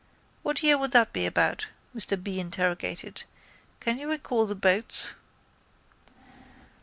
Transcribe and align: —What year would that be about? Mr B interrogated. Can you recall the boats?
—What 0.41 0.63
year 0.63 0.79
would 0.79 0.93
that 0.93 1.13
be 1.13 1.27
about? 1.27 1.67
Mr 1.95 2.17
B 2.23 2.39
interrogated. 2.39 3.23
Can 3.79 3.99
you 3.99 4.09
recall 4.09 4.47
the 4.47 4.55
boats? 4.55 5.09